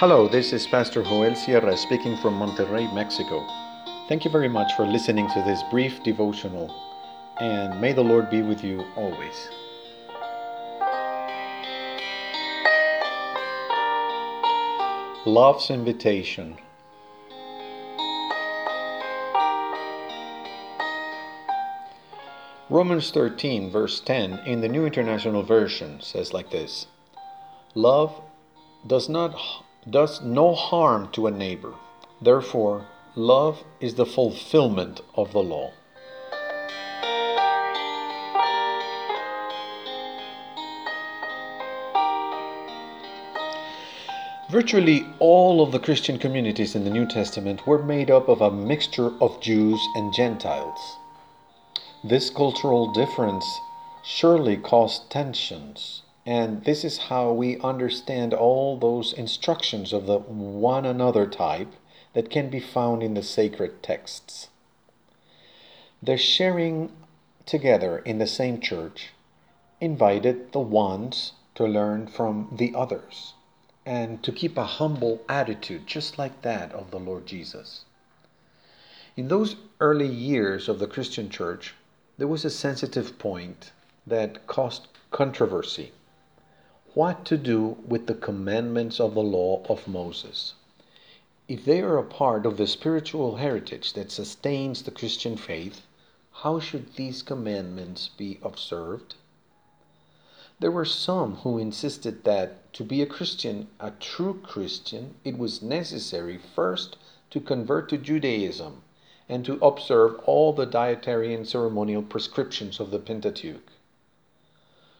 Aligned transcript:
Hello, 0.00 0.28
this 0.28 0.52
is 0.52 0.66
Pastor 0.66 1.02
Joel 1.02 1.34
Sierra 1.34 1.74
speaking 1.74 2.18
from 2.18 2.38
Monterrey, 2.38 2.92
Mexico. 2.92 3.46
Thank 4.10 4.26
you 4.26 4.30
very 4.30 4.46
much 4.46 4.74
for 4.74 4.84
listening 4.84 5.26
to 5.30 5.42
this 5.46 5.62
brief 5.70 6.02
devotional, 6.02 6.70
and 7.40 7.80
may 7.80 7.94
the 7.94 8.04
Lord 8.04 8.28
be 8.28 8.42
with 8.42 8.62
you 8.62 8.84
always. 8.94 9.48
Love's 15.24 15.70
Invitation. 15.70 16.58
Romans 22.68 23.10
13, 23.12 23.70
verse 23.70 24.00
10 24.00 24.40
in 24.40 24.60
the 24.60 24.68
New 24.68 24.84
International 24.84 25.42
Version 25.42 26.02
says 26.02 26.34
like 26.34 26.50
this 26.50 26.86
Love 27.74 28.20
does 28.86 29.08
not 29.08 29.34
does 29.88 30.20
no 30.22 30.54
harm 30.54 31.08
to 31.12 31.26
a 31.26 31.30
neighbor. 31.30 31.74
Therefore, 32.20 32.86
love 33.14 33.62
is 33.80 33.94
the 33.94 34.06
fulfillment 34.06 35.00
of 35.14 35.32
the 35.32 35.42
law. 35.42 35.72
Virtually 44.50 45.04
all 45.18 45.60
of 45.60 45.72
the 45.72 45.78
Christian 45.78 46.18
communities 46.18 46.74
in 46.74 46.84
the 46.84 46.90
New 46.90 47.04
Testament 47.04 47.66
were 47.66 47.82
made 47.82 48.10
up 48.10 48.28
of 48.28 48.40
a 48.40 48.50
mixture 48.50 49.10
of 49.20 49.40
Jews 49.40 49.80
and 49.96 50.14
Gentiles. 50.14 50.96
This 52.04 52.30
cultural 52.30 52.92
difference 52.92 53.44
surely 54.04 54.56
caused 54.56 55.10
tensions, 55.10 56.02
and 56.26 56.64
this 56.64 56.84
is 56.84 56.98
how 56.98 57.30
we 57.30 57.60
understand 57.60 58.34
all 58.34 58.76
those 58.76 59.12
instructions 59.12 59.92
of 59.92 60.06
the 60.06 60.18
one 60.18 60.84
another 60.84 61.24
type 61.24 61.72
that 62.14 62.30
can 62.30 62.50
be 62.50 62.58
found 62.58 63.00
in 63.00 63.14
the 63.14 63.22
sacred 63.22 63.80
texts. 63.80 64.48
The 66.02 66.16
sharing 66.16 66.90
together 67.46 67.98
in 67.98 68.18
the 68.18 68.26
same 68.26 68.60
church 68.60 69.12
invited 69.80 70.50
the 70.50 70.58
ones 70.58 71.34
to 71.54 71.64
learn 71.64 72.08
from 72.08 72.48
the 72.50 72.74
others 72.74 73.34
and 73.86 74.20
to 74.24 74.32
keep 74.32 74.58
a 74.58 74.64
humble 74.64 75.22
attitude, 75.28 75.86
just 75.86 76.18
like 76.18 76.42
that 76.42 76.72
of 76.72 76.90
the 76.90 76.98
Lord 76.98 77.24
Jesus. 77.24 77.84
In 79.16 79.28
those 79.28 79.54
early 79.78 80.08
years 80.08 80.68
of 80.68 80.80
the 80.80 80.88
Christian 80.88 81.30
church, 81.30 81.74
there 82.18 82.26
was 82.26 82.44
a 82.44 82.50
sensitive 82.50 83.16
point 83.16 83.70
that 84.04 84.48
caused 84.48 84.88
controversy. 85.12 85.92
What 86.96 87.26
to 87.26 87.36
do 87.36 87.76
with 87.86 88.06
the 88.06 88.14
commandments 88.14 89.00
of 89.00 89.12
the 89.12 89.22
law 89.22 89.62
of 89.68 89.86
Moses? 89.86 90.54
If 91.46 91.62
they 91.62 91.82
are 91.82 91.98
a 91.98 92.02
part 92.02 92.46
of 92.46 92.56
the 92.56 92.66
spiritual 92.66 93.36
heritage 93.36 93.92
that 93.92 94.10
sustains 94.10 94.82
the 94.82 94.90
Christian 94.90 95.36
faith, 95.36 95.82
how 96.32 96.58
should 96.58 96.94
these 96.94 97.20
commandments 97.20 98.08
be 98.16 98.38
observed? 98.42 99.14
There 100.58 100.70
were 100.70 100.86
some 100.86 101.34
who 101.44 101.58
insisted 101.58 102.24
that 102.24 102.72
to 102.72 102.82
be 102.82 103.02
a 103.02 103.06
Christian, 103.06 103.68
a 103.78 103.90
true 103.90 104.40
Christian, 104.42 105.16
it 105.22 105.36
was 105.36 105.60
necessary 105.60 106.38
first 106.38 106.96
to 107.28 107.40
convert 107.40 107.90
to 107.90 107.98
Judaism 107.98 108.80
and 109.28 109.44
to 109.44 109.62
observe 109.62 110.18
all 110.20 110.54
the 110.54 110.64
dietary 110.64 111.34
and 111.34 111.46
ceremonial 111.46 112.02
prescriptions 112.02 112.80
of 112.80 112.90
the 112.90 112.98
Pentateuch. 112.98 113.70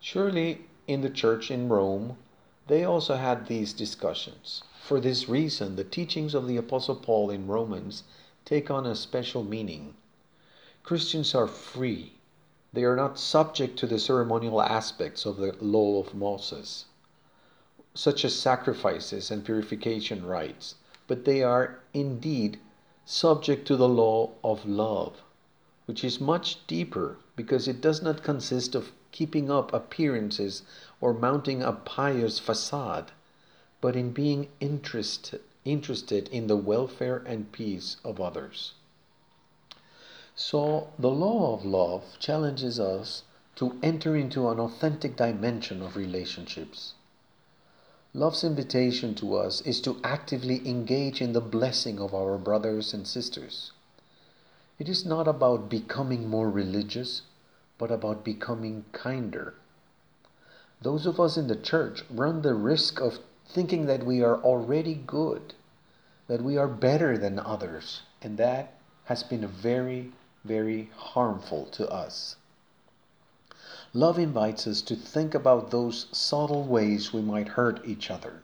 Surely, 0.00 0.66
in 0.90 1.02
the 1.02 1.08
church 1.08 1.52
in 1.52 1.68
Rome, 1.68 2.16
they 2.66 2.82
also 2.82 3.14
had 3.14 3.46
these 3.46 3.72
discussions. 3.72 4.64
For 4.82 4.98
this 4.98 5.28
reason, 5.28 5.76
the 5.76 5.84
teachings 5.84 6.34
of 6.34 6.48
the 6.48 6.56
Apostle 6.56 6.96
Paul 6.96 7.30
in 7.30 7.46
Romans 7.46 8.02
take 8.44 8.72
on 8.72 8.84
a 8.84 8.96
special 8.96 9.44
meaning. 9.44 9.94
Christians 10.82 11.32
are 11.32 11.46
free, 11.46 12.14
they 12.72 12.82
are 12.82 12.96
not 12.96 13.20
subject 13.20 13.78
to 13.78 13.86
the 13.86 14.00
ceremonial 14.00 14.60
aspects 14.60 15.24
of 15.24 15.36
the 15.36 15.54
law 15.60 16.00
of 16.00 16.12
Moses, 16.12 16.86
such 17.94 18.24
as 18.24 18.34
sacrifices 18.34 19.30
and 19.30 19.44
purification 19.44 20.26
rites, 20.26 20.74
but 21.06 21.24
they 21.24 21.40
are 21.40 21.78
indeed 21.94 22.58
subject 23.04 23.64
to 23.68 23.76
the 23.76 23.88
law 23.88 24.30
of 24.42 24.66
love, 24.66 25.22
which 25.86 26.02
is 26.02 26.20
much 26.20 26.66
deeper 26.66 27.18
because 27.36 27.68
it 27.68 27.80
does 27.80 28.02
not 28.02 28.24
consist 28.24 28.74
of 28.74 28.90
keeping 29.12 29.50
up 29.50 29.72
appearances 29.72 30.62
or 31.00 31.12
mounting 31.12 31.62
a 31.62 31.72
pious 31.72 32.38
facade, 32.38 33.12
but 33.80 33.96
in 33.96 34.12
being 34.12 34.48
interested, 34.60 35.40
interested 35.64 36.28
in 36.28 36.46
the 36.46 36.56
welfare 36.56 37.22
and 37.26 37.52
peace 37.52 37.96
of 38.04 38.20
others. 38.20 38.74
So, 40.34 40.88
the 40.98 41.10
law 41.10 41.54
of 41.54 41.64
love 41.64 42.18
challenges 42.18 42.80
us 42.80 43.24
to 43.56 43.78
enter 43.82 44.16
into 44.16 44.48
an 44.48 44.58
authentic 44.58 45.16
dimension 45.16 45.82
of 45.82 45.96
relationships. 45.96 46.94
Love's 48.14 48.42
invitation 48.42 49.14
to 49.16 49.36
us 49.36 49.60
is 49.60 49.80
to 49.82 50.00
actively 50.02 50.66
engage 50.68 51.20
in 51.20 51.32
the 51.32 51.40
blessing 51.40 52.00
of 52.00 52.14
our 52.14 52.38
brothers 52.38 52.92
and 52.94 53.06
sisters. 53.06 53.72
It 54.78 54.88
is 54.88 55.04
not 55.04 55.28
about 55.28 55.68
becoming 55.68 56.26
more 56.28 56.48
religious, 56.50 57.22
but 57.80 57.90
about 57.90 58.22
becoming 58.22 58.84
kinder. 58.92 59.54
Those 60.82 61.06
of 61.06 61.18
us 61.18 61.38
in 61.38 61.46
the 61.46 61.56
church 61.56 62.04
run 62.10 62.42
the 62.42 62.52
risk 62.52 63.00
of 63.00 63.20
thinking 63.46 63.86
that 63.86 64.04
we 64.04 64.22
are 64.22 64.36
already 64.36 64.94
good, 65.06 65.54
that 66.26 66.42
we 66.42 66.58
are 66.58 66.68
better 66.68 67.16
than 67.16 67.38
others, 67.38 68.02
and 68.20 68.36
that 68.36 68.74
has 69.04 69.22
been 69.22 69.46
very, 69.48 70.12
very 70.44 70.90
harmful 70.94 71.64
to 71.72 71.88
us. 71.90 72.36
Love 73.94 74.18
invites 74.18 74.66
us 74.66 74.82
to 74.82 74.94
think 74.94 75.34
about 75.34 75.70
those 75.70 76.06
subtle 76.12 76.64
ways 76.64 77.14
we 77.14 77.22
might 77.22 77.48
hurt 77.48 77.80
each 77.86 78.10
other. 78.10 78.42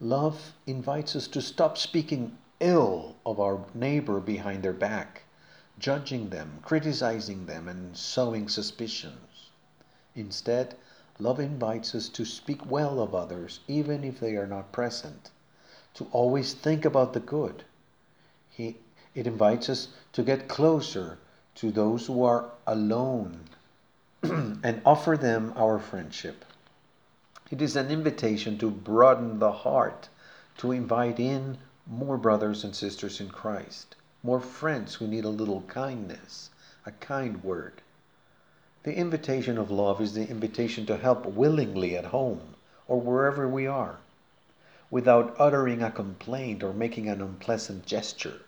Love 0.00 0.52
invites 0.66 1.14
us 1.14 1.28
to 1.28 1.40
stop 1.40 1.78
speaking 1.78 2.36
ill 2.58 3.14
of 3.24 3.38
our 3.38 3.64
neighbor 3.72 4.18
behind 4.18 4.64
their 4.64 4.72
back, 4.72 5.22
judging 5.78 6.30
them, 6.30 6.58
criticizing 6.62 7.46
them, 7.46 7.68
and 7.68 7.96
sowing 7.96 8.48
suspicions. 8.48 9.50
Instead, 10.14 10.74
love 11.18 11.38
invites 11.38 11.94
us 11.94 12.08
to 12.08 12.24
speak 12.24 12.68
well 12.70 13.00
of 13.00 13.14
others, 13.14 13.60
even 13.68 14.02
if 14.04 14.18
they 14.18 14.36
are 14.36 14.46
not 14.46 14.72
present, 14.72 15.30
to 15.94 16.06
always 16.12 16.54
think 16.54 16.84
about 16.84 17.12
the 17.12 17.20
good. 17.20 17.64
He, 18.50 18.76
it 19.14 19.26
invites 19.26 19.68
us 19.68 19.88
to 20.12 20.22
get 20.22 20.48
closer 20.48 21.18
to 21.56 21.70
those 21.70 22.06
who 22.06 22.22
are 22.24 22.50
alone 22.66 23.48
and 24.22 24.82
offer 24.84 25.16
them 25.16 25.52
our 25.56 25.78
friendship. 25.78 26.44
It 27.50 27.62
is 27.62 27.76
an 27.76 27.90
invitation 27.90 28.58
to 28.58 28.70
broaden 28.70 29.38
the 29.38 29.52
heart, 29.52 30.08
to 30.58 30.72
invite 30.72 31.18
in 31.18 31.58
more 31.86 32.18
brothers 32.18 32.62
and 32.64 32.76
sisters 32.76 33.20
in 33.20 33.30
Christ, 33.30 33.94
more 34.22 34.40
friends 34.40 34.96
who 34.96 35.06
need 35.06 35.24
a 35.24 35.28
little 35.28 35.60
kindness, 35.62 36.50
a 36.84 36.90
kind 36.90 37.44
word. 37.44 37.80
The 38.82 38.96
invitation 38.96 39.58
of 39.58 39.70
love 39.70 40.00
is 40.00 40.14
the 40.14 40.28
invitation 40.28 40.86
to 40.86 40.96
help 40.96 41.24
willingly 41.24 41.96
at 41.96 42.06
home 42.06 42.54
or 42.88 43.00
wherever 43.00 43.46
we 43.46 43.66
are, 43.66 43.98
without 44.90 45.36
uttering 45.38 45.82
a 45.82 45.90
complaint 45.90 46.64
or 46.64 46.72
making 46.72 47.08
an 47.08 47.20
unpleasant 47.20 47.86
gesture, 47.86 48.40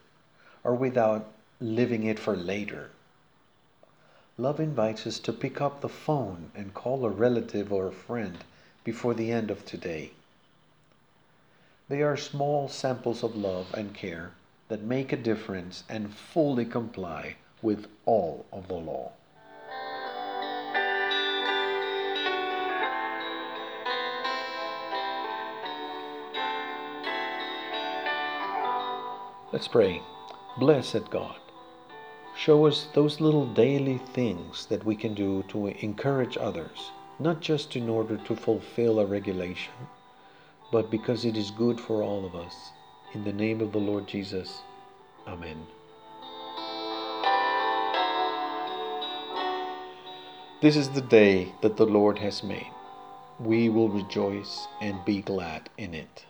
or 0.65 0.75
without 0.75 1.27
living 1.61 2.05
it 2.05 2.19
for 2.19 2.35
later. 2.35 2.91
Love 4.39 4.59
invites 4.59 5.07
us 5.07 5.19
to 5.19 5.33
pick 5.33 5.61
up 5.61 5.81
the 5.81 5.89
phone 5.89 6.51
and 6.55 6.75
call 6.75 7.05
a 7.05 7.11
relative 7.11 7.73
or 7.73 7.87
a 7.87 7.93
friend 7.93 8.39
before 8.83 9.15
the 9.15 9.31
end 9.31 9.51
of 9.51 9.65
today. 9.67 10.11
They 11.89 12.03
are 12.03 12.17
small 12.17 12.69
samples 12.69 13.23
of 13.23 13.37
love 13.37 13.73
and 13.75 13.95
care 13.95 14.33
that 14.71 14.83
make 14.83 15.13
a 15.13 15.17
difference 15.17 15.85
and 15.91 16.15
fully 16.15 16.65
comply 16.65 17.37
with 17.61 17.87
all 18.07 18.47
of 18.51 18.67
the 18.69 18.75
law. 18.75 19.13
Let's 29.53 29.69
pray. 29.69 30.01
Blessed 30.59 31.11
God 31.11 31.37
Show 32.41 32.65
us 32.65 32.87
those 32.95 33.21
little 33.21 33.45
daily 33.53 33.99
things 33.99 34.65
that 34.71 34.83
we 34.83 34.97
can 34.97 35.13
do 35.13 35.43
to 35.49 35.67
encourage 35.67 36.39
others, 36.39 36.91
not 37.19 37.41
just 37.41 37.77
in 37.77 37.87
order 37.87 38.17
to 38.17 38.35
fulfill 38.35 38.99
a 38.99 39.05
regulation, 39.05 39.75
but 40.73 40.91
because 40.91 41.27
it 41.27 41.37
is 41.37 41.51
good 41.51 41.79
for 41.79 42.03
all 42.03 42.25
of 42.25 42.35
us. 42.35 42.71
In 43.13 43.25
the 43.25 43.33
name 43.33 43.61
of 43.61 43.73
the 43.73 43.79
Lord 43.79 44.07
Jesus, 44.07 44.63
Amen. 45.27 45.67
This 50.63 50.77
is 50.77 50.91
the 50.91 51.01
day 51.01 51.53
that 51.61 51.77
the 51.77 51.87
Lord 51.87 52.21
has 52.21 52.45
made. 52.45 52.71
We 53.41 53.69
will 53.69 53.89
rejoice 53.89 54.69
and 54.81 55.05
be 55.05 55.23
glad 55.23 55.71
in 55.77 55.93
it. 55.93 56.25